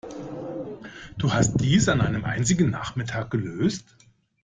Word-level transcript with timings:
Du 1.19 1.31
hast 1.31 1.57
dies 1.61 1.87
an 1.87 2.01
einem 2.01 2.25
einzigen 2.25 2.71
Nachmittag 2.71 3.29
gelöst? 3.29 3.85